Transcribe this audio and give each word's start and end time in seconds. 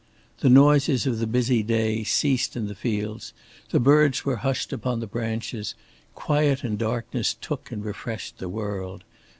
The 0.39 0.49
noises 0.49 1.05
of 1.05 1.19
the 1.19 1.27
busy 1.27 1.61
day 1.61 2.03
ceased 2.03 2.55
in 2.55 2.65
the 2.65 2.73
fields, 2.73 3.33
the 3.69 3.79
birds 3.79 4.25
were 4.25 4.37
hushed 4.37 4.73
upon 4.73 4.99
the 4.99 5.05
branches, 5.05 5.75
quiet 6.15 6.63
and 6.63 6.75
darkness 6.75 7.35
took 7.39 7.71
and 7.71 7.85
refreshed 7.85 8.39
the 8.39 8.49
world. 8.49 9.03